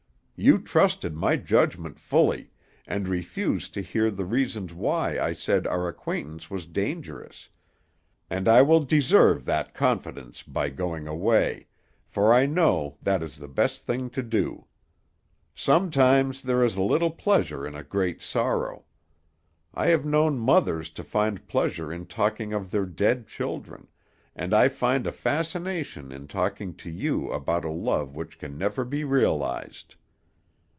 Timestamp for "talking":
22.07-22.51, 26.27-26.73